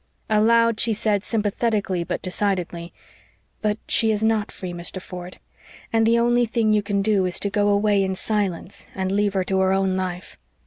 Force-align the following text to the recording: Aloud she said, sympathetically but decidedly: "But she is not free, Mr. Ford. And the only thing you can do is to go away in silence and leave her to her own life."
Aloud 0.31 0.79
she 0.79 0.93
said, 0.95 1.23
sympathetically 1.23 2.03
but 2.03 2.23
decidedly: 2.23 2.91
"But 3.61 3.77
she 3.87 4.09
is 4.11 4.23
not 4.23 4.51
free, 4.51 4.73
Mr. 4.73 4.99
Ford. 4.99 5.37
And 5.93 6.07
the 6.07 6.17
only 6.17 6.47
thing 6.47 6.73
you 6.73 6.81
can 6.81 7.03
do 7.03 7.25
is 7.27 7.39
to 7.39 7.51
go 7.51 7.67
away 7.67 8.01
in 8.01 8.15
silence 8.15 8.89
and 8.95 9.11
leave 9.11 9.35
her 9.35 9.43
to 9.43 9.59
her 9.59 9.71
own 9.73 9.95
life." 9.95 10.39